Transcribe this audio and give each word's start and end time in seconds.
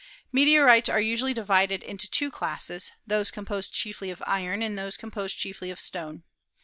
Meteorites 0.31 0.89
are 0.89 0.99
usually 0.99 1.31
divided 1.31 1.83
into 1.83 2.09
two 2.09 2.31
classes, 2.31 2.89
those 3.05 3.29
composed 3.29 3.71
chiefly 3.71 4.09
of 4.09 4.23
iron 4.25 4.63
and 4.63 4.75
those 4.75 4.97
composed 4.97 5.37
chiefly 5.37 5.69
of 5.69 5.79
stone. 5.79 6.23